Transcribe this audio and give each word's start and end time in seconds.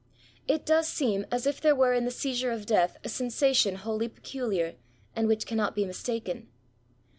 It 0.47 0.65
does 0.65 0.87
seem 0.87 1.27
as 1.31 1.45
if 1.45 1.61
there 1.61 1.75
were 1.75 1.93
in 1.93 2.05
the 2.05 2.09
seizure 2.09 2.51
of 2.51 2.65
death 2.65 2.97
a 3.03 3.07
sensation 3.07 3.75
wholly 3.75 4.07
peculiar, 4.09 4.73
and 5.15 5.27
which 5.27 5.45
cannot 5.45 5.75
be 5.75 5.85
mistaken. 5.85 6.47